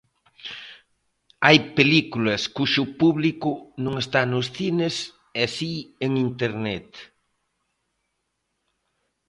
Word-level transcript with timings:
Hai 1.45 1.57
películas 1.77 2.41
cuxo 2.57 2.83
público 3.01 3.49
non 3.83 3.93
está 4.03 4.21
nos 4.33 4.47
cines 4.57 4.95
e 5.43 5.43
si 5.55 5.73
en 6.05 6.11
Internet. 6.27 6.87